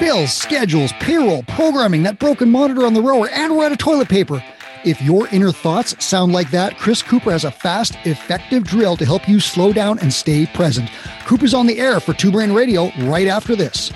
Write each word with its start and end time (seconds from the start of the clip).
Bills, 0.00 0.32
schedules, 0.32 0.92
payroll, 1.00 1.42
programming, 1.42 2.02
that 2.04 2.18
broken 2.18 2.50
monitor 2.50 2.86
on 2.86 2.94
the 2.94 3.02
rower, 3.02 3.28
and 3.30 3.56
we're 3.56 3.66
out 3.66 3.72
of 3.72 3.78
toilet 3.78 4.08
paper. 4.08 4.42
If 4.84 5.02
your 5.02 5.26
inner 5.28 5.50
thoughts 5.50 6.02
sound 6.04 6.32
like 6.32 6.50
that, 6.52 6.78
Chris 6.78 7.02
Cooper 7.02 7.32
has 7.32 7.44
a 7.44 7.50
fast, 7.50 7.96
effective 8.04 8.64
drill 8.64 8.96
to 8.96 9.04
help 9.04 9.28
you 9.28 9.40
slow 9.40 9.72
down 9.72 9.98
and 9.98 10.12
stay 10.12 10.46
present. 10.46 10.88
Cooper's 11.26 11.52
on 11.52 11.66
the 11.66 11.78
air 11.80 11.98
for 11.98 12.14
Two 12.14 12.30
Brain 12.30 12.52
Radio 12.52 12.90
right 13.00 13.26
after 13.26 13.56
this. 13.56 13.92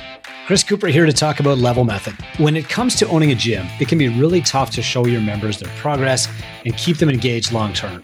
Chris 0.46 0.64
Cooper 0.64 0.88
here 0.88 1.06
to 1.06 1.12
talk 1.12 1.38
about 1.38 1.58
Level 1.58 1.84
Method. 1.84 2.14
When 2.38 2.56
it 2.56 2.68
comes 2.68 2.96
to 2.96 3.08
owning 3.08 3.30
a 3.30 3.34
gym, 3.36 3.66
it 3.78 3.86
can 3.86 3.96
be 3.96 4.08
really 4.08 4.40
tough 4.40 4.70
to 4.72 4.82
show 4.82 5.06
your 5.06 5.20
members 5.20 5.60
their 5.60 5.72
progress 5.76 6.26
and 6.64 6.76
keep 6.76 6.96
them 6.96 7.08
engaged 7.08 7.52
long 7.52 7.72
term. 7.72 8.02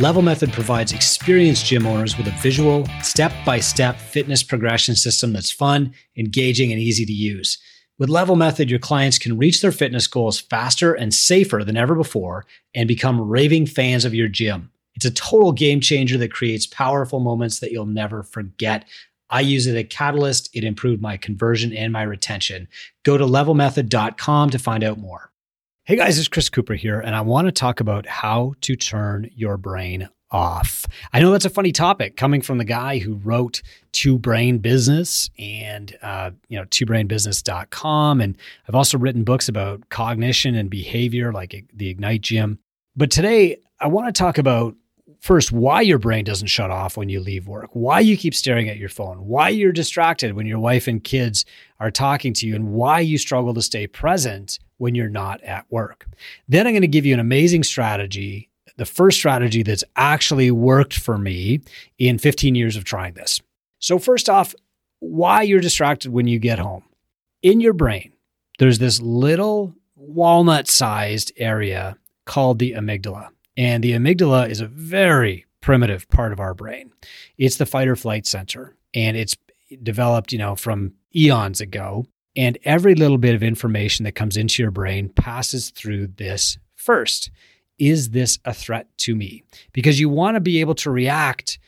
Level 0.00 0.22
Method 0.22 0.52
provides 0.52 0.92
experienced 0.92 1.66
gym 1.66 1.84
owners 1.84 2.16
with 2.16 2.28
a 2.28 2.38
visual, 2.40 2.86
step 3.02 3.32
by 3.44 3.58
step 3.58 3.96
fitness 3.96 4.44
progression 4.44 4.94
system 4.94 5.32
that's 5.32 5.50
fun, 5.50 5.92
engaging, 6.16 6.70
and 6.70 6.80
easy 6.80 7.04
to 7.04 7.12
use. 7.12 7.58
With 7.98 8.08
Level 8.08 8.36
Method, 8.36 8.70
your 8.70 8.78
clients 8.78 9.18
can 9.18 9.36
reach 9.36 9.60
their 9.60 9.72
fitness 9.72 10.06
goals 10.06 10.38
faster 10.38 10.94
and 10.94 11.12
safer 11.12 11.64
than 11.64 11.76
ever 11.76 11.96
before 11.96 12.46
and 12.76 12.86
become 12.86 13.20
raving 13.20 13.66
fans 13.66 14.04
of 14.04 14.14
your 14.14 14.28
gym. 14.28 14.70
It's 14.94 15.04
a 15.04 15.10
total 15.10 15.50
game 15.50 15.80
changer 15.80 16.16
that 16.18 16.32
creates 16.32 16.64
powerful 16.64 17.18
moments 17.18 17.58
that 17.58 17.72
you'll 17.72 17.86
never 17.86 18.22
forget. 18.22 18.84
I 19.30 19.40
use 19.40 19.66
it 19.66 19.76
at 19.76 19.90
Catalyst. 19.90 20.48
It 20.54 20.62
improved 20.62 21.02
my 21.02 21.16
conversion 21.16 21.72
and 21.72 21.92
my 21.92 22.02
retention. 22.02 22.68
Go 23.02 23.18
to 23.18 23.24
levelmethod.com 23.24 24.50
to 24.50 24.58
find 24.60 24.84
out 24.84 24.98
more. 24.98 25.32
Hey 25.88 25.96
guys, 25.96 26.18
it's 26.18 26.28
Chris 26.28 26.50
Cooper 26.50 26.74
here, 26.74 27.00
and 27.00 27.16
I 27.16 27.22
want 27.22 27.48
to 27.48 27.50
talk 27.50 27.80
about 27.80 28.04
how 28.04 28.52
to 28.60 28.76
turn 28.76 29.30
your 29.34 29.56
brain 29.56 30.10
off. 30.30 30.84
I 31.14 31.20
know 31.20 31.32
that's 31.32 31.46
a 31.46 31.48
funny 31.48 31.72
topic 31.72 32.14
coming 32.14 32.42
from 32.42 32.58
the 32.58 32.66
guy 32.66 32.98
who 32.98 33.14
wrote 33.14 33.62
Two 33.92 34.18
Brain 34.18 34.58
Business 34.58 35.30
and, 35.38 35.96
uh, 36.02 36.32
you 36.48 36.58
know, 36.58 36.66
twobrainbusiness.com. 36.66 38.20
And 38.20 38.36
I've 38.68 38.74
also 38.74 38.98
written 38.98 39.24
books 39.24 39.48
about 39.48 39.88
cognition 39.88 40.54
and 40.54 40.68
behavior, 40.68 41.32
like 41.32 41.64
the 41.72 41.88
Ignite 41.88 42.20
Gym. 42.20 42.58
But 42.94 43.10
today, 43.10 43.56
I 43.80 43.86
want 43.86 44.08
to 44.08 44.12
talk 44.12 44.36
about 44.36 44.76
first 45.20 45.52
why 45.52 45.80
your 45.80 45.98
brain 45.98 46.22
doesn't 46.26 46.48
shut 46.48 46.70
off 46.70 46.98
when 46.98 47.08
you 47.08 47.18
leave 47.18 47.48
work, 47.48 47.70
why 47.72 48.00
you 48.00 48.18
keep 48.18 48.34
staring 48.34 48.68
at 48.68 48.76
your 48.76 48.90
phone, 48.90 49.26
why 49.26 49.48
you're 49.48 49.72
distracted 49.72 50.34
when 50.34 50.44
your 50.44 50.58
wife 50.58 50.86
and 50.86 51.02
kids 51.02 51.46
are 51.80 51.90
talking 51.90 52.34
to 52.34 52.46
you, 52.46 52.54
and 52.54 52.72
why 52.72 53.00
you 53.00 53.16
struggle 53.16 53.54
to 53.54 53.62
stay 53.62 53.86
present 53.86 54.58
when 54.78 54.94
you're 54.94 55.08
not 55.08 55.42
at 55.42 55.66
work. 55.70 56.06
Then 56.48 56.66
I'm 56.66 56.72
going 56.72 56.82
to 56.82 56.88
give 56.88 57.06
you 57.06 57.14
an 57.14 57.20
amazing 57.20 57.62
strategy, 57.64 58.48
the 58.76 58.84
first 58.86 59.18
strategy 59.18 59.62
that's 59.62 59.84
actually 59.96 60.50
worked 60.50 60.94
for 60.94 61.18
me 61.18 61.60
in 61.98 62.18
15 62.18 62.54
years 62.54 62.76
of 62.76 62.84
trying 62.84 63.14
this. 63.14 63.40
So, 63.80 63.98
first 63.98 64.28
off, 64.28 64.54
why 65.00 65.42
you're 65.42 65.60
distracted 65.60 66.12
when 66.12 66.26
you 66.26 66.38
get 66.38 66.58
home. 66.58 66.84
In 67.42 67.60
your 67.60 67.72
brain, 67.72 68.12
there's 68.58 68.78
this 68.78 69.00
little 69.00 69.74
walnut 69.94 70.68
sized 70.68 71.32
area 71.36 71.96
called 72.26 72.58
the 72.58 72.72
amygdala. 72.72 73.28
And 73.56 73.82
the 73.82 73.92
amygdala 73.92 74.48
is 74.48 74.60
a 74.60 74.66
very 74.66 75.46
primitive 75.60 76.08
part 76.08 76.32
of 76.32 76.40
our 76.40 76.54
brain. 76.54 76.92
It's 77.36 77.56
the 77.56 77.66
fight 77.66 77.88
or 77.88 77.96
flight 77.96 78.26
center, 78.26 78.76
and 78.94 79.16
it's 79.16 79.36
developed, 79.82 80.32
you 80.32 80.38
know, 80.38 80.56
from 80.56 80.94
eons 81.14 81.60
ago. 81.60 82.06
And 82.38 82.56
every 82.62 82.94
little 82.94 83.18
bit 83.18 83.34
of 83.34 83.42
information 83.42 84.04
that 84.04 84.14
comes 84.14 84.36
into 84.36 84.62
your 84.62 84.70
brain 84.70 85.08
passes 85.08 85.70
through 85.70 86.06
this 86.18 86.56
first. 86.76 87.32
Is 87.80 88.10
this 88.10 88.38
a 88.44 88.54
threat 88.54 88.86
to 88.98 89.16
me? 89.16 89.42
Because 89.72 89.98
you 89.98 90.08
want 90.08 90.36
to 90.36 90.40
be 90.40 90.60
able 90.60 90.76
to 90.76 90.90
react 90.92 91.58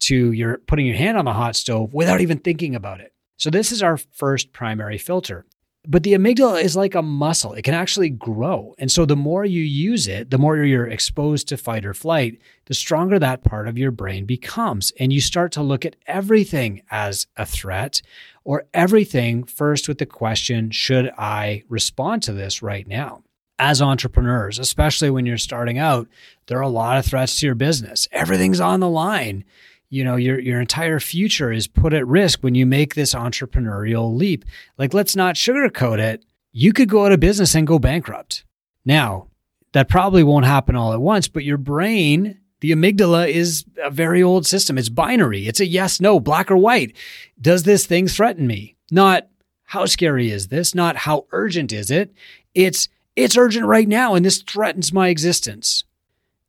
to 0.00 0.32
your 0.32 0.58
putting 0.58 0.84
your 0.84 0.96
hand 0.96 1.16
on 1.16 1.26
the 1.26 1.32
hot 1.32 1.54
stove 1.54 1.94
without 1.94 2.20
even 2.20 2.38
thinking 2.38 2.74
about 2.74 3.00
it. 3.00 3.12
So 3.36 3.50
this 3.50 3.70
is 3.70 3.84
our 3.84 3.96
first 3.96 4.52
primary 4.52 4.98
filter. 4.98 5.46
But 5.88 6.02
the 6.02 6.14
amygdala 6.14 6.62
is 6.62 6.74
like 6.74 6.94
a 6.94 7.02
muscle. 7.02 7.52
It 7.52 7.62
can 7.62 7.74
actually 7.74 8.10
grow. 8.10 8.74
And 8.78 8.90
so 8.90 9.06
the 9.06 9.14
more 9.14 9.44
you 9.44 9.62
use 9.62 10.08
it, 10.08 10.30
the 10.30 10.38
more 10.38 10.56
you're 10.56 10.88
exposed 10.88 11.48
to 11.48 11.56
fight 11.56 11.84
or 11.84 11.94
flight, 11.94 12.40
the 12.64 12.74
stronger 12.74 13.18
that 13.18 13.44
part 13.44 13.68
of 13.68 13.78
your 13.78 13.92
brain 13.92 14.26
becomes. 14.26 14.92
And 14.98 15.12
you 15.12 15.20
start 15.20 15.52
to 15.52 15.62
look 15.62 15.84
at 15.84 15.94
everything 16.06 16.82
as 16.90 17.28
a 17.36 17.46
threat 17.46 18.02
or 18.42 18.64
everything 18.74 19.44
first 19.44 19.86
with 19.88 19.98
the 19.98 20.06
question, 20.06 20.70
should 20.70 21.10
I 21.16 21.62
respond 21.68 22.22
to 22.24 22.32
this 22.32 22.62
right 22.62 22.86
now? 22.86 23.22
As 23.58 23.80
entrepreneurs, 23.80 24.58
especially 24.58 25.08
when 25.08 25.24
you're 25.24 25.38
starting 25.38 25.78
out, 25.78 26.08
there 26.46 26.58
are 26.58 26.62
a 26.62 26.68
lot 26.68 26.98
of 26.98 27.06
threats 27.06 27.40
to 27.40 27.46
your 27.46 27.54
business. 27.54 28.08
Everything's 28.12 28.60
on 28.60 28.80
the 28.80 28.88
line 28.88 29.44
you 29.88 30.04
know 30.04 30.16
your 30.16 30.38
your 30.38 30.60
entire 30.60 31.00
future 31.00 31.52
is 31.52 31.66
put 31.66 31.92
at 31.92 32.06
risk 32.06 32.40
when 32.42 32.54
you 32.54 32.66
make 32.66 32.94
this 32.94 33.14
entrepreneurial 33.14 34.14
leap. 34.16 34.44
Like 34.78 34.94
let's 34.94 35.16
not 35.16 35.36
sugarcoat 35.36 35.98
it. 35.98 36.24
You 36.52 36.72
could 36.72 36.88
go 36.88 37.06
out 37.06 37.12
of 37.12 37.20
business 37.20 37.54
and 37.54 37.66
go 37.66 37.78
bankrupt. 37.78 38.44
Now 38.84 39.28
that 39.72 39.88
probably 39.88 40.24
won't 40.24 40.46
happen 40.46 40.76
all 40.76 40.92
at 40.92 41.00
once 41.00 41.28
but 41.28 41.44
your 41.44 41.58
brain 41.58 42.40
the 42.60 42.72
amygdala 42.72 43.28
is 43.28 43.66
a 43.82 43.90
very 43.90 44.22
old 44.22 44.46
system. 44.46 44.78
It's 44.78 44.88
binary. 44.88 45.46
It's 45.46 45.60
a 45.60 45.66
yes 45.66 46.00
no 46.00 46.18
black 46.18 46.50
or 46.50 46.56
white. 46.56 46.96
Does 47.40 47.62
this 47.62 47.86
thing 47.86 48.08
threaten 48.08 48.46
me? 48.46 48.76
Not 48.90 49.28
how 49.64 49.86
scary 49.86 50.30
is 50.30 50.48
this? 50.48 50.74
Not 50.74 50.96
how 50.96 51.26
urgent 51.32 51.72
is 51.72 51.90
it? 51.90 52.12
It's 52.54 52.88
it's 53.14 53.36
urgent 53.36 53.66
right 53.66 53.88
now 53.88 54.14
and 54.14 54.24
this 54.24 54.42
threatens 54.42 54.92
my 54.92 55.08
existence. 55.08 55.84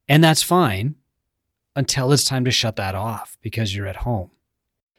And 0.10 0.24
that's 0.24 0.44
fine 0.44 0.96
until 1.78 2.12
it's 2.12 2.24
time 2.24 2.44
to 2.44 2.52
shut 2.52 2.76
that 2.76 2.96
off 2.96 3.38
because 3.42 3.76
you're 3.76 3.86
at 3.86 3.98
home. 3.98 4.32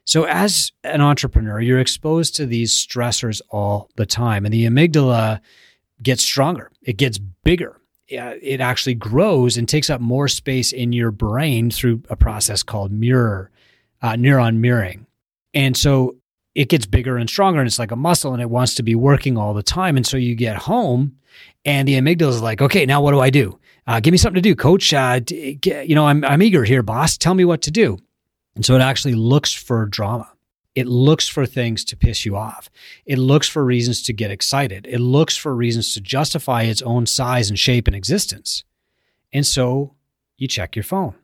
So, 0.05 0.25
as 0.25 0.73
an 0.85 1.03
entrepreneur, 1.03 1.61
you're 1.61 1.81
exposed 1.81 2.35
to 2.37 2.47
these 2.47 2.73
stressors 2.73 3.43
all 3.51 3.91
the 3.97 4.07
time, 4.07 4.47
and 4.47 4.55
the 4.55 4.65
amygdala 4.65 5.41
gets 6.03 6.23
stronger, 6.23 6.71
it 6.81 6.97
gets 6.97 7.19
bigger. 7.19 7.77
It 8.11 8.63
actually 8.63 8.95
grows 8.95 9.59
and 9.59 9.69
takes 9.69 9.91
up 9.91 10.01
more 10.01 10.29
space 10.29 10.73
in 10.73 10.95
your 10.95 11.11
brain 11.11 11.71
through 11.71 12.03
a 12.09 12.17
process 12.17 12.63
called 12.63 12.91
mirror, 12.91 13.51
uh, 14.01 14.13
neuron 14.13 14.57
mirroring. 14.57 15.07
And 15.53 15.77
so 15.77 16.17
it 16.55 16.71
gets 16.71 16.87
bigger 16.87 17.19
and 17.19 17.29
stronger, 17.29 17.61
and 17.61 17.67
it's 17.67 17.79
like 17.79 17.91
a 17.91 17.97
muscle, 17.97 18.33
and 18.33 18.41
it 18.41 18.49
wants 18.49 18.77
to 18.77 18.83
be 18.83 18.95
working 18.95 19.37
all 19.37 19.53
the 19.53 19.63
time. 19.63 19.99
And 19.99 20.07
so 20.07 20.17
you 20.17 20.35
get 20.35 20.57
home, 20.57 21.19
and 21.67 21.87
the 21.87 22.01
amygdala 22.01 22.31
is 22.31 22.41
like, 22.41 22.63
okay, 22.63 22.87
now 22.87 23.03
what 23.03 23.11
do 23.11 23.21
I 23.21 23.29
do? 23.29 23.59
Uh, 23.89 24.01
give 24.01 24.13
me 24.13 24.19
something 24.19 24.41
to 24.41 24.47
do, 24.47 24.55
coach. 24.55 24.93
Uh, 24.93 25.19
you 25.31 25.95
know, 25.95 26.07
I'm, 26.07 26.23
I'm 26.23 26.43
eager 26.43 26.63
here, 26.63 26.83
boss. 26.83 27.17
Tell 27.17 27.33
me 27.33 27.47
what 27.47 27.63
to 27.63 27.71
do. 27.71 27.99
And 28.55 28.63
so 28.63 28.75
it 28.75 28.83
actually 28.83 29.15
looks 29.15 29.55
for 29.55 29.87
drama. 29.87 30.31
It 30.75 30.87
looks 30.87 31.27
for 31.27 31.47
things 31.47 31.87
to 31.87 31.97
piss 31.97 32.27
you 32.27 32.37
off. 32.37 32.69
It 33.07 33.17
looks 33.17 33.49
for 33.49 33.65
reasons 33.65 34.03
to 34.03 34.13
get 34.13 34.31
excited. 34.31 34.87
It 34.87 34.99
looks 34.99 35.39
for 35.39 35.57
reasons 35.57 35.95
to 35.95 36.03
justify 36.03 36.65
its 36.65 36.83
own 36.83 37.07
size 37.07 37.49
and 37.49 37.59
shape 37.59 37.87
and 37.87 37.97
existence. 37.97 38.63
And 39.33 39.47
so 39.47 39.95
you 40.37 40.47
check 40.49 40.77
your 40.77 40.83
phone. 40.83 41.15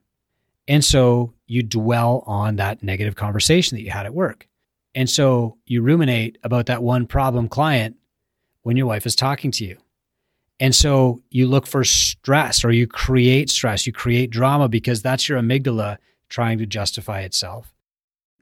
And 0.66 0.82
so 0.82 1.34
you 1.46 1.62
dwell 1.62 2.24
on 2.26 2.56
that 2.56 2.82
negative 2.82 3.14
conversation 3.14 3.76
that 3.76 3.82
you 3.82 3.90
had 3.90 4.06
at 4.06 4.14
work. 4.14 4.48
And 4.94 5.10
so 5.10 5.58
you 5.66 5.82
ruminate 5.82 6.38
about 6.42 6.66
that 6.66 6.82
one 6.82 7.06
problem 7.06 7.48
client 7.48 7.96
when 8.62 8.78
your 8.78 8.86
wife 8.86 9.04
is 9.04 9.14
talking 9.14 9.50
to 9.50 9.66
you. 9.66 9.76
And 10.60 10.74
so 10.74 11.22
you 11.30 11.46
look 11.48 11.66
for 11.66 11.84
stress 11.84 12.64
or 12.64 12.70
you 12.70 12.86
create 12.86 13.50
stress, 13.50 13.86
you 13.86 13.92
create 13.92 14.30
drama 14.30 14.68
because 14.68 15.02
that's 15.02 15.28
your 15.28 15.40
amygdala 15.40 15.98
trying 16.28 16.58
to 16.58 16.66
justify 16.66 17.20
itself. 17.20 17.74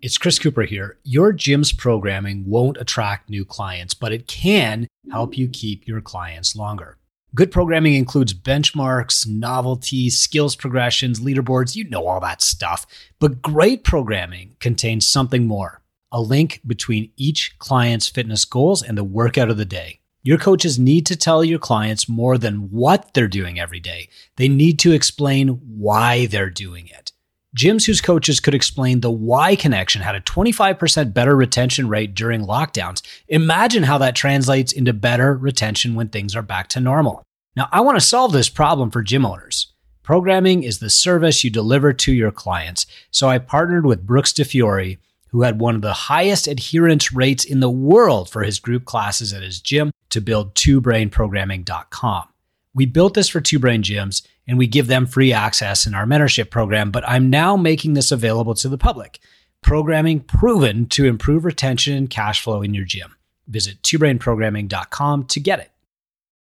It's 0.03 0.19
Chris 0.19 0.39
Cooper 0.39 0.63
here. 0.63 0.99
Your 1.05 1.33
gym's 1.33 1.73
programming 1.73 2.45
won't 2.47 2.77
attract 2.77 3.31
new 3.31 3.45
clients, 3.45 3.95
but 3.95 4.13
it 4.13 4.27
can 4.27 4.89
help 5.11 5.39
you 5.39 5.49
keep 5.49 5.87
your 5.87 6.01
clients 6.01 6.57
longer. 6.57 6.99
Good 7.35 7.51
programming 7.51 7.95
includes 7.95 8.35
benchmarks, 8.35 9.27
novelties, 9.27 10.19
skills 10.19 10.55
progressions, 10.55 11.21
leaderboards, 11.21 11.75
you 11.77 11.89
know 11.89 12.07
all 12.07 12.21
that 12.21 12.43
stuff. 12.43 12.85
But 13.21 13.41
great 13.41 13.85
programming 13.85 14.57
contains 14.61 15.09
something 15.09 15.47
more 15.47 15.83
a 16.15 16.21
link 16.21 16.61
between 16.67 17.11
each 17.17 17.59
client's 17.59 18.07
fitness 18.07 18.45
goals 18.45 18.83
and 18.83 18.99
the 18.99 19.05
workout 19.05 19.49
of 19.49 19.57
the 19.57 19.65
day. 19.65 20.02
Your 20.25 20.39
coaches 20.39 20.79
need 20.79 21.05
to 21.07 21.17
tell 21.17 21.43
your 21.43 21.59
clients 21.59 22.09
more 22.09 22.39
than 22.39 22.71
what 22.71 23.13
they're 23.13 23.27
doing 23.27 23.59
every 23.59 23.81
day. 23.81 24.09
They 24.37 24.47
need 24.47 24.79
to 24.81 24.93
explain 24.93 25.49
why 25.49 26.27
they're 26.27 26.49
doing 26.49 26.87
it. 26.87 27.11
Gyms 27.59 27.87
whose 27.87 28.01
coaches 28.01 28.39
could 28.39 28.55
explain 28.55 29.01
the 29.01 29.11
why 29.11 29.57
connection 29.57 30.01
had 30.01 30.15
a 30.15 30.21
25% 30.21 31.13
better 31.13 31.35
retention 31.35 31.89
rate 31.89 32.15
during 32.15 32.47
lockdowns. 32.47 33.03
Imagine 33.27 33.83
how 33.83 33.99
that 33.99 34.15
translates 34.15 34.73
into 34.73 34.93
better 34.93 35.35
retention 35.35 35.97
when 35.97 36.09
things 36.09 36.37
are 36.37 36.43
back 36.43 36.69
to 36.69 36.81
normal. 36.81 37.25
Now, 37.57 37.69
I 37.73 37.81
want 37.81 37.97
to 37.97 38.07
solve 38.07 38.33
this 38.33 38.49
problem 38.49 38.93
for 38.93 39.03
gym 39.03 39.27
owners. 39.27 39.73
Programming 40.05 40.63
is 40.63 40.79
the 40.79 40.89
service 40.89 41.43
you 41.43 41.51
deliver 41.51 41.93
to 41.93 42.13
your 42.13 42.31
clients. 42.31 42.87
So 43.11 43.29
I 43.29 43.39
partnered 43.39 43.87
with 43.87 44.07
Brooks 44.07 44.33
DeFiore 44.33 44.99
who 45.33 45.43
had 45.43 45.59
one 45.59 45.75
of 45.75 45.81
the 45.81 45.95
highest 45.95 46.47
adherence 46.47 47.13
rates 47.13 47.45
in 47.45 47.61
the 47.61 47.71
world 47.71 48.29
for 48.29 48.43
his 48.43 48.61
group 48.61 48.85
classes 48.85 49.33
at 49.33 49.43
his 49.43 49.61
gym 49.61 49.91
to 50.13 50.21
build 50.21 50.55
twobrainprogramming.com. 50.55 52.29
We 52.75 52.87
built 52.87 53.15
this 53.15 53.29
for 53.29 53.41
Two 53.41 53.59
Brain 53.59 53.83
gyms 53.83 54.27
and 54.47 54.57
we 54.57 54.67
give 54.67 54.87
them 54.87 55.07
free 55.07 55.33
access 55.33 55.87
in 55.87 55.95
our 55.95 56.07
mentorship 56.07 56.51
program, 56.51 56.91
but 56.91 57.07
I'm 57.07 57.29
now 57.29 57.57
making 57.57 57.95
this 57.95 58.11
available 58.11 58.55
to 58.55 58.69
the 58.69 58.79
public. 58.79 59.21
programming 59.63 60.21
proven 60.21 60.87
to 60.87 61.07
improve 61.07 61.45
retention 61.45 61.97
and 61.97 62.11
cash 62.11 62.43
flow 62.43 62.63
in 62.63 62.75
your 62.75 62.85
gym. 62.85 63.15
Visit 63.47 63.81
twobrainprogramming.com 63.83 65.25
to 65.27 65.41
get 65.41 65.61
it. 65.61 65.71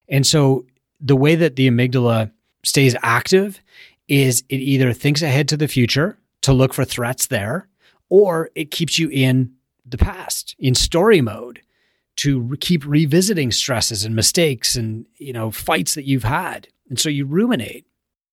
And 0.08 0.26
so 0.26 0.66
the 1.00 1.16
way 1.16 1.34
that 1.36 1.56
the 1.56 1.70
amygdala 1.70 2.32
stays 2.64 2.96
active 3.02 3.60
is 4.08 4.42
it 4.48 4.56
either 4.56 4.92
thinks 4.92 5.22
ahead 5.22 5.48
to 5.48 5.56
the 5.56 5.68
future 5.68 6.18
to 6.42 6.52
look 6.52 6.74
for 6.74 6.84
threats 6.84 7.28
there, 7.28 7.68
or 8.08 8.50
it 8.54 8.70
keeps 8.70 8.98
you 8.98 9.08
in 9.08 9.52
the 9.86 9.98
past 9.98 10.54
in 10.58 10.74
story 10.74 11.20
mode 11.20 11.60
to 12.16 12.56
keep 12.60 12.84
revisiting 12.84 13.50
stresses 13.50 14.04
and 14.04 14.14
mistakes 14.14 14.76
and 14.76 15.06
you 15.16 15.32
know 15.32 15.50
fights 15.50 15.94
that 15.94 16.04
you've 16.04 16.24
had. 16.24 16.68
And 16.88 16.98
so 16.98 17.08
you 17.08 17.24
ruminate. 17.24 17.86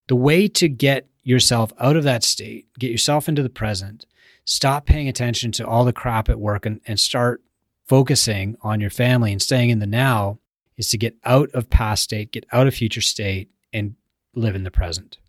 The 0.07 0.15
way 0.15 0.47
to 0.47 0.67
get 0.67 1.09
yourself 1.29 1.71
out 1.79 1.95
of 1.95 2.03
that 2.03 2.23
state 2.23 2.67
get 2.77 2.91
yourself 2.91 3.29
into 3.29 3.43
the 3.43 3.49
present 3.49 4.05
stop 4.45 4.85
paying 4.85 5.07
attention 5.07 5.51
to 5.51 5.67
all 5.67 5.85
the 5.85 5.93
crap 5.93 6.27
at 6.27 6.39
work 6.39 6.65
and, 6.65 6.81
and 6.87 6.99
start 6.99 7.43
focusing 7.85 8.55
on 8.61 8.79
your 8.79 8.89
family 8.89 9.31
and 9.31 9.41
staying 9.41 9.69
in 9.69 9.79
the 9.79 9.85
now 9.85 10.39
is 10.77 10.89
to 10.89 10.97
get 10.97 11.15
out 11.25 11.49
of 11.51 11.69
past 11.69 12.03
state 12.03 12.31
get 12.31 12.45
out 12.51 12.67
of 12.67 12.73
future 12.73 13.01
state 13.01 13.49
and 13.71 13.95
live 14.33 14.55
in 14.55 14.63
the 14.63 14.71
present. 14.71 15.19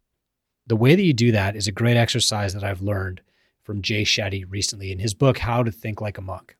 The 0.66 0.76
way 0.76 0.94
that 0.94 1.02
you 1.02 1.12
do 1.12 1.32
that 1.32 1.56
is 1.56 1.66
a 1.66 1.72
great 1.72 1.96
exercise 1.96 2.54
that 2.54 2.64
i've 2.64 2.82
learned 2.82 3.20
from 3.62 3.82
jay 3.82 4.02
shetty 4.02 4.44
recently 4.48 4.90
in 4.90 4.98
his 4.98 5.14
book 5.14 5.38
how 5.38 5.62
to 5.62 5.70
think 5.70 6.00
like 6.00 6.16
a 6.16 6.22
monk. 6.22 6.56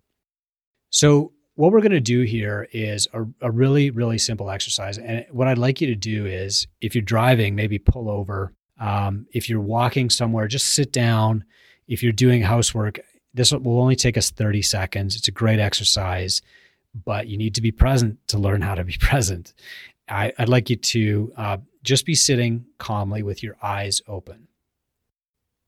So 0.90 1.32
what 1.60 1.72
we're 1.72 1.82
going 1.82 1.92
to 1.92 2.00
do 2.00 2.22
here 2.22 2.66
is 2.72 3.06
a, 3.12 3.22
a, 3.42 3.50
really, 3.50 3.90
really 3.90 4.16
simple 4.16 4.50
exercise. 4.50 4.96
And 4.96 5.26
what 5.30 5.46
I'd 5.46 5.58
like 5.58 5.82
you 5.82 5.88
to 5.88 5.94
do 5.94 6.24
is 6.24 6.66
if 6.80 6.94
you're 6.94 7.02
driving, 7.02 7.54
maybe 7.54 7.78
pull 7.78 8.08
over. 8.08 8.54
Um, 8.78 9.26
if 9.34 9.50
you're 9.50 9.60
walking 9.60 10.08
somewhere, 10.08 10.48
just 10.48 10.68
sit 10.68 10.90
down. 10.90 11.44
If 11.86 12.02
you're 12.02 12.12
doing 12.12 12.40
housework, 12.40 13.00
this 13.34 13.52
will 13.52 13.78
only 13.78 13.94
take 13.94 14.16
us 14.16 14.30
30 14.30 14.62
seconds. 14.62 15.16
It's 15.16 15.28
a 15.28 15.32
great 15.32 15.58
exercise, 15.58 16.40
but 17.04 17.26
you 17.26 17.36
need 17.36 17.54
to 17.56 17.60
be 17.60 17.72
present 17.72 18.26
to 18.28 18.38
learn 18.38 18.62
how 18.62 18.74
to 18.74 18.82
be 18.82 18.96
present. 18.98 19.52
I, 20.08 20.32
would 20.38 20.48
like 20.48 20.70
you 20.70 20.76
to 20.76 21.32
uh, 21.36 21.56
just 21.82 22.06
be 22.06 22.14
sitting 22.14 22.64
calmly 22.78 23.22
with 23.22 23.42
your 23.42 23.56
eyes 23.62 24.00
open. 24.08 24.48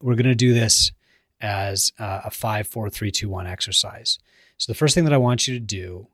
We're 0.00 0.14
going 0.14 0.24
to 0.24 0.34
do 0.34 0.54
this 0.54 0.90
as 1.38 1.92
uh, 1.98 2.22
a 2.24 2.30
five, 2.30 2.66
four, 2.66 2.88
three, 2.88 3.10
two, 3.10 3.28
one 3.28 3.46
exercise. 3.46 4.18
So 4.62 4.70
the 4.70 4.78
first 4.78 4.94
thing 4.94 5.02
that 5.06 5.12
I 5.12 5.18
want 5.18 5.48
you 5.48 5.54
to 5.54 5.60
do 5.60 6.06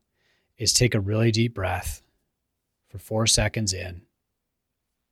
is 0.56 0.72
take 0.72 0.94
a 0.94 1.00
really 1.00 1.30
deep 1.30 1.52
breath 1.52 2.00
for 2.88 2.96
four 2.96 3.26
seconds 3.26 3.74
in, 3.74 4.00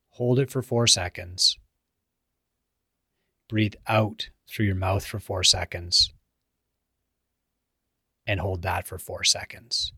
hold 0.08 0.38
it 0.38 0.50
for 0.50 0.62
four 0.62 0.86
seconds, 0.86 1.58
breathe 3.46 3.74
out 3.86 4.30
through 4.48 4.64
your 4.64 4.74
mouth 4.74 5.04
for 5.04 5.18
four 5.18 5.44
seconds, 5.44 6.14
and 8.26 8.40
hold 8.40 8.62
that 8.62 8.86
for 8.86 8.96
four 8.96 9.22
seconds. 9.22 9.92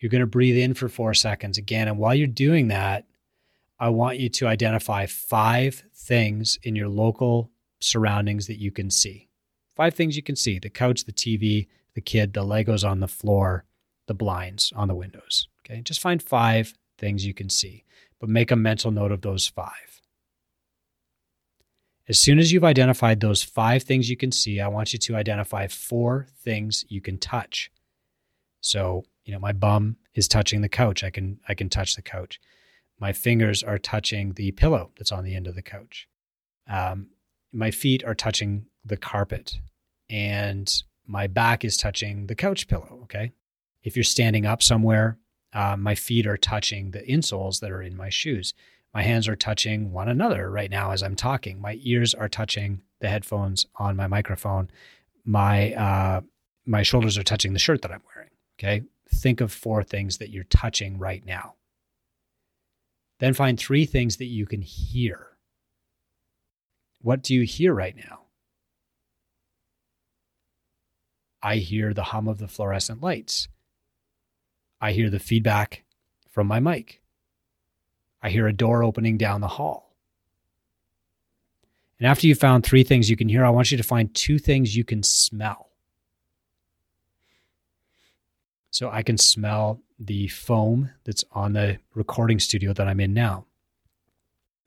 You're 0.00 0.10
going 0.10 0.20
to 0.20 0.26
breathe 0.26 0.58
in 0.58 0.74
for 0.74 0.90
four 0.90 1.14
seconds 1.14 1.56
again. 1.56 1.88
And 1.88 1.96
while 1.96 2.14
you're 2.14 2.26
doing 2.26 2.68
that, 2.68 3.06
I 3.80 3.88
want 3.88 4.18
you 4.18 4.28
to 4.28 4.46
identify 4.46 5.06
five 5.06 5.84
things 5.94 6.58
in 6.62 6.76
your 6.76 6.88
local 6.88 7.50
surroundings 7.80 8.46
that 8.48 8.60
you 8.60 8.70
can 8.70 8.90
see. 8.90 9.30
Five 9.76 9.94
things 9.94 10.16
you 10.16 10.22
can 10.22 10.36
see 10.36 10.58
the 10.58 10.70
couch, 10.70 11.04
the 11.04 11.12
TV, 11.12 11.68
the 11.94 12.00
kid, 12.00 12.32
the 12.32 12.44
Legos 12.44 12.88
on 12.88 13.00
the 13.00 13.08
floor, 13.08 13.64
the 14.06 14.14
blinds 14.14 14.72
on 14.76 14.88
the 14.88 14.94
windows. 14.94 15.48
Okay. 15.64 15.80
Just 15.80 16.00
find 16.00 16.22
five 16.22 16.74
things 16.98 17.26
you 17.26 17.34
can 17.34 17.48
see, 17.48 17.84
but 18.20 18.28
make 18.28 18.50
a 18.50 18.56
mental 18.56 18.90
note 18.90 19.12
of 19.12 19.22
those 19.22 19.46
five. 19.46 20.00
As 22.06 22.20
soon 22.20 22.38
as 22.38 22.52
you've 22.52 22.64
identified 22.64 23.20
those 23.20 23.42
five 23.42 23.82
things 23.82 24.10
you 24.10 24.16
can 24.16 24.30
see, 24.30 24.60
I 24.60 24.68
want 24.68 24.92
you 24.92 24.98
to 24.98 25.16
identify 25.16 25.66
four 25.68 26.28
things 26.38 26.84
you 26.88 27.00
can 27.00 27.16
touch. 27.16 27.70
So, 28.60 29.04
you 29.24 29.32
know, 29.32 29.38
my 29.38 29.52
bum 29.52 29.96
is 30.14 30.28
touching 30.28 30.60
the 30.60 30.68
couch. 30.68 31.02
I 31.02 31.10
can 31.10 31.40
I 31.48 31.54
can 31.54 31.70
touch 31.70 31.96
the 31.96 32.02
couch. 32.02 32.40
My 33.00 33.12
fingers 33.12 33.62
are 33.62 33.78
touching 33.78 34.34
the 34.34 34.52
pillow 34.52 34.90
that's 34.96 35.12
on 35.12 35.24
the 35.24 35.34
end 35.34 35.46
of 35.46 35.54
the 35.54 35.62
couch. 35.62 36.06
Um, 36.68 37.08
my 37.52 37.70
feet 37.70 38.04
are 38.04 38.14
touching 38.14 38.66
the 38.84 38.96
carpet 38.96 39.58
and 40.10 40.82
my 41.06 41.26
back 41.26 41.64
is 41.64 41.76
touching 41.76 42.26
the 42.26 42.34
couch 42.34 42.68
pillow. 42.68 43.00
Okay. 43.04 43.32
If 43.82 43.96
you're 43.96 44.04
standing 44.04 44.46
up 44.46 44.62
somewhere, 44.62 45.18
uh, 45.52 45.76
my 45.76 45.94
feet 45.94 46.26
are 46.26 46.36
touching 46.36 46.90
the 46.90 47.02
insoles 47.02 47.60
that 47.60 47.70
are 47.70 47.82
in 47.82 47.96
my 47.96 48.08
shoes. 48.08 48.54
My 48.92 49.02
hands 49.02 49.28
are 49.28 49.36
touching 49.36 49.92
one 49.92 50.08
another 50.08 50.50
right 50.50 50.70
now 50.70 50.92
as 50.92 51.02
I'm 51.02 51.16
talking. 51.16 51.60
My 51.60 51.78
ears 51.82 52.14
are 52.14 52.28
touching 52.28 52.82
the 53.00 53.08
headphones 53.08 53.66
on 53.76 53.96
my 53.96 54.06
microphone. 54.06 54.70
My 55.24 55.72
uh, 55.74 56.20
my 56.66 56.82
shoulders 56.82 57.18
are 57.18 57.22
touching 57.22 57.52
the 57.52 57.58
shirt 57.58 57.82
that 57.82 57.92
I'm 57.92 58.02
wearing. 58.14 58.30
Okay. 58.58 58.82
Think 59.12 59.40
of 59.40 59.52
four 59.52 59.82
things 59.82 60.18
that 60.18 60.30
you're 60.30 60.44
touching 60.44 60.98
right 60.98 61.24
now. 61.24 61.54
Then 63.20 63.34
find 63.34 63.58
three 63.58 63.84
things 63.84 64.16
that 64.16 64.26
you 64.26 64.46
can 64.46 64.62
hear. 64.62 65.28
What 67.00 67.22
do 67.22 67.34
you 67.34 67.42
hear 67.42 67.74
right 67.74 67.96
now? 67.96 68.23
I 71.44 71.56
hear 71.56 71.92
the 71.92 72.04
hum 72.04 72.26
of 72.26 72.38
the 72.38 72.48
fluorescent 72.48 73.02
lights. 73.02 73.48
I 74.80 74.92
hear 74.92 75.10
the 75.10 75.18
feedback 75.18 75.84
from 76.30 76.46
my 76.46 76.58
mic. 76.58 77.02
I 78.22 78.30
hear 78.30 78.46
a 78.46 78.52
door 78.52 78.82
opening 78.82 79.18
down 79.18 79.42
the 79.42 79.48
hall. 79.48 79.94
And 81.98 82.08
after 82.08 82.26
you 82.26 82.34
found 82.34 82.64
three 82.64 82.82
things 82.82 83.10
you 83.10 83.16
can 83.16 83.28
hear, 83.28 83.44
I 83.44 83.50
want 83.50 83.70
you 83.70 83.76
to 83.76 83.82
find 83.82 84.12
two 84.14 84.38
things 84.38 84.74
you 84.74 84.84
can 84.84 85.02
smell. 85.02 85.68
So 88.70 88.90
I 88.90 89.02
can 89.02 89.18
smell 89.18 89.82
the 89.98 90.28
foam 90.28 90.90
that's 91.04 91.24
on 91.32 91.52
the 91.52 91.78
recording 91.94 92.40
studio 92.40 92.72
that 92.72 92.88
I'm 92.88 93.00
in 93.00 93.12
now. 93.12 93.44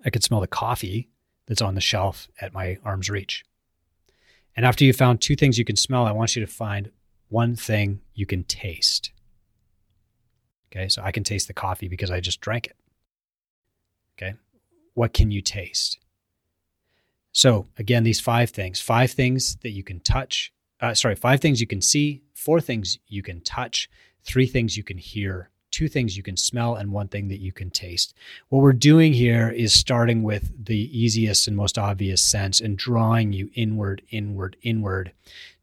I 0.05 0.11
can 0.11 0.21
smell 0.21 0.41
the 0.41 0.47
coffee 0.47 1.09
that's 1.47 1.61
on 1.61 1.73
the 1.73 1.81
shelf 1.81 2.27
at 2.39 2.53
my 2.53 2.77
arm's 2.85 3.09
reach. 3.09 3.43
And 4.57 4.65
after 4.65 4.83
you 4.83 4.91
found 4.91 5.21
two 5.21 5.35
things 5.35 5.59
you 5.59 5.63
can 5.63 5.75
smell, 5.75 6.05
I 6.05 6.11
want 6.11 6.35
you 6.35 6.43
to 6.43 6.51
find 6.51 6.89
one 7.29 7.55
thing 7.55 8.01
you 8.15 8.25
can 8.25 8.43
taste. 8.43 9.11
Okay, 10.71 10.89
so 10.89 11.03
I 11.03 11.11
can 11.11 11.23
taste 11.23 11.47
the 11.47 11.53
coffee 11.53 11.87
because 11.87 12.09
I 12.09 12.19
just 12.19 12.41
drank 12.41 12.65
it. 12.65 12.75
Okay, 14.17 14.33
what 14.95 15.13
can 15.13 15.29
you 15.29 15.41
taste? 15.41 15.99
So, 17.31 17.67
again, 17.77 18.03
these 18.03 18.19
five 18.19 18.49
things 18.49 18.81
five 18.81 19.11
things 19.11 19.57
that 19.57 19.69
you 19.69 19.83
can 19.83 19.99
touch, 19.99 20.51
uh, 20.81 20.95
sorry, 20.95 21.15
five 21.15 21.39
things 21.39 21.61
you 21.61 21.67
can 21.67 21.81
see, 21.81 22.23
four 22.33 22.59
things 22.59 22.97
you 23.07 23.21
can 23.21 23.41
touch, 23.41 23.87
three 24.23 24.47
things 24.47 24.75
you 24.75 24.83
can 24.83 24.97
hear, 24.97 25.51
two 25.77 25.87
things 25.87 26.17
you 26.17 26.23
can 26.23 26.35
smell 26.35 26.73
and 26.73 26.91
one 26.91 27.07
thing 27.07 27.27
that 27.27 27.39
you 27.39 27.51
can 27.51 27.69
taste. 27.69 28.15
What 28.49 28.63
we're 28.63 28.73
doing 28.73 29.13
here 29.13 29.47
is 29.47 29.71
starting 29.71 30.23
with 30.23 30.51
the 30.65 30.89
easiest 30.97 31.47
and 31.47 31.55
most 31.55 31.77
obvious 31.77 32.19
sense 32.19 32.59
and 32.59 32.75
drawing 32.75 33.31
you 33.31 33.51
inward, 33.53 34.01
inward, 34.09 34.57
inward 34.63 35.11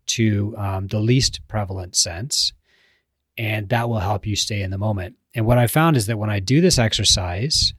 to 0.07 0.55
um, 0.57 0.87
the 0.87 1.01
least 1.01 1.41
prevalent 1.49 1.97
sense. 1.97 2.53
And 3.37 3.69
that 3.71 3.89
will 3.89 3.99
help 3.99 4.25
you 4.25 4.37
stay 4.37 4.63
in 4.63 4.71
the 4.71 4.79
moment. 4.79 5.17
And 5.35 5.47
what 5.47 5.59
I 5.59 5.67
found 5.67 5.97
is 5.97 6.07
that 6.07 6.19
when 6.19 6.31
I 6.31 6.39
do 6.39 6.61
this 6.61 6.79
exercise, 6.79 7.75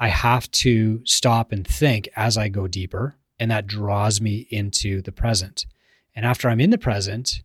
I 0.00 0.08
have 0.08 0.50
to 0.50 1.00
stop 1.04 1.52
and 1.52 1.64
think 1.64 2.08
as 2.16 2.36
I 2.36 2.48
go 2.48 2.66
deeper, 2.66 3.14
and 3.38 3.52
that 3.52 3.68
draws 3.68 4.20
me 4.20 4.48
into 4.50 5.00
the 5.00 5.12
present. 5.12 5.64
And 6.12 6.26
after 6.26 6.48
I'm 6.48 6.60
in 6.60 6.70
the 6.70 6.76
present, 6.76 7.42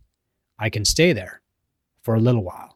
I 0.58 0.70
can 0.70 0.84
stay 0.84 1.12
there 1.12 1.40
for 2.00 2.16
a 2.16 2.20
little 2.20 2.42
while. 2.42 2.71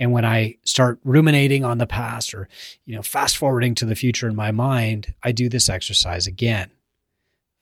And 0.00 0.12
when 0.12 0.24
I 0.24 0.56
start 0.64 0.98
ruminating 1.04 1.62
on 1.62 1.76
the 1.76 1.86
past 1.86 2.32
or, 2.32 2.48
you 2.86 2.96
know, 2.96 3.02
fast 3.02 3.36
forwarding 3.36 3.74
to 3.76 3.84
the 3.84 3.94
future 3.94 4.26
in 4.26 4.34
my 4.34 4.50
mind, 4.50 5.12
I 5.22 5.30
do 5.30 5.50
this 5.50 5.68
exercise 5.68 6.26
again. 6.26 6.70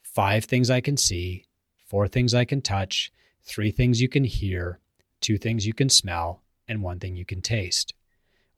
Five 0.04 0.44
things 0.44 0.70
I 0.70 0.80
can 0.80 0.96
see, 0.96 1.46
four 1.88 2.06
things 2.06 2.34
I 2.34 2.44
can 2.44 2.62
touch, 2.62 3.10
three 3.42 3.72
things 3.72 4.00
you 4.00 4.08
can 4.08 4.22
hear, 4.22 4.78
two 5.20 5.36
things 5.36 5.66
you 5.66 5.74
can 5.74 5.88
smell, 5.88 6.42
and 6.68 6.80
one 6.80 7.00
thing 7.00 7.16
you 7.16 7.24
can 7.24 7.42
taste. 7.42 7.92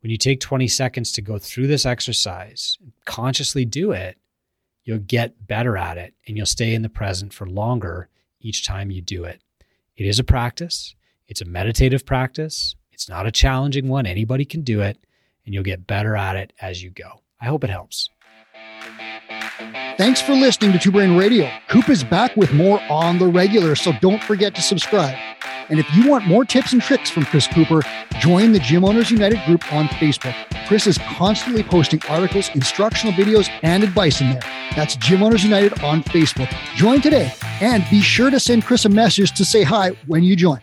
When 0.02 0.10
you 0.10 0.18
take 0.18 0.40
20 0.40 0.68
seconds 0.68 1.10
to 1.12 1.22
go 1.22 1.38
through 1.38 1.68
this 1.68 1.86
exercise, 1.86 2.76
consciously 3.06 3.64
do 3.64 3.92
it, 3.92 4.18
you'll 4.84 4.98
get 4.98 5.46
better 5.46 5.78
at 5.78 5.96
it 5.96 6.12
and 6.26 6.36
you'll 6.36 6.44
stay 6.44 6.74
in 6.74 6.82
the 6.82 6.90
present 6.90 7.32
for 7.32 7.46
longer 7.46 8.10
each 8.40 8.66
time 8.66 8.90
you 8.90 9.00
do 9.00 9.24
it. 9.24 9.40
It 9.96 10.06
is 10.06 10.18
a 10.18 10.24
practice, 10.24 10.94
it's 11.28 11.40
a 11.40 11.46
meditative 11.46 12.04
practice. 12.04 12.74
It's 13.00 13.08
not 13.08 13.26
a 13.26 13.32
challenging 13.32 13.88
one. 13.88 14.04
Anybody 14.04 14.44
can 14.44 14.60
do 14.60 14.82
it, 14.82 14.98
and 15.46 15.54
you'll 15.54 15.64
get 15.64 15.86
better 15.86 16.16
at 16.16 16.36
it 16.36 16.52
as 16.60 16.82
you 16.82 16.90
go. 16.90 17.22
I 17.40 17.46
hope 17.46 17.64
it 17.64 17.70
helps. 17.70 18.10
Thanks 19.96 20.20
for 20.20 20.34
listening 20.34 20.72
to 20.72 20.78
Two 20.78 20.92
Brain 20.92 21.16
Radio. 21.16 21.50
Coop 21.68 21.88
is 21.88 22.04
back 22.04 22.36
with 22.36 22.52
more 22.52 22.78
on 22.90 23.18
the 23.18 23.26
regular, 23.26 23.74
so 23.74 23.92
don't 24.02 24.22
forget 24.22 24.54
to 24.54 24.60
subscribe. 24.60 25.16
And 25.70 25.78
if 25.80 25.86
you 25.96 26.10
want 26.10 26.26
more 26.26 26.44
tips 26.44 26.74
and 26.74 26.82
tricks 26.82 27.08
from 27.08 27.24
Chris 27.24 27.46
Cooper, 27.46 27.80
join 28.18 28.52
the 28.52 28.58
Gym 28.58 28.84
Owners 28.84 29.10
United 29.10 29.42
group 29.46 29.72
on 29.72 29.88
Facebook. 29.88 30.34
Chris 30.68 30.86
is 30.86 30.98
constantly 30.98 31.62
posting 31.62 32.02
articles, 32.06 32.50
instructional 32.54 33.14
videos, 33.14 33.48
and 33.62 33.82
advice 33.82 34.20
in 34.20 34.28
there. 34.28 34.42
That's 34.76 34.96
Gym 34.96 35.22
Owners 35.22 35.42
United 35.42 35.82
on 35.82 36.02
Facebook. 36.02 36.54
Join 36.74 37.00
today 37.00 37.32
and 37.62 37.82
be 37.88 38.02
sure 38.02 38.28
to 38.28 38.38
send 38.38 38.66
Chris 38.66 38.84
a 38.84 38.90
message 38.90 39.32
to 39.38 39.44
say 39.46 39.62
hi 39.62 39.92
when 40.06 40.22
you 40.22 40.36
join. 40.36 40.60